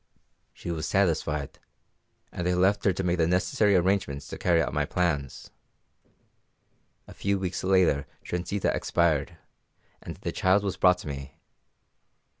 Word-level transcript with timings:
"She 0.51 0.71
was 0.71 0.87
satisfied, 0.87 1.59
and 2.31 2.47
I 2.49 2.55
left 2.55 2.85
her 2.85 2.91
to 2.91 3.03
make 3.03 3.19
the 3.19 3.27
necessary 3.27 3.75
arrangements 3.75 4.27
to 4.29 4.37
carry 4.39 4.59
out 4.59 4.73
my 4.73 4.83
plans. 4.83 5.51
A 7.07 7.13
few 7.13 7.37
weeks 7.37 7.63
later 7.63 8.07
Transita 8.25 8.75
expired, 8.75 9.37
and 10.01 10.15
the 10.15 10.31
child 10.31 10.63
was 10.63 10.75
brought 10.75 10.97
to 10.97 11.07
me. 11.07 11.37